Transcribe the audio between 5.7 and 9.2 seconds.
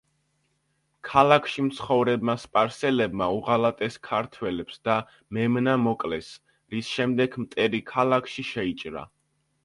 მოკლეს, რის შემდეგ მტერი ქალაქში შეიჭრა.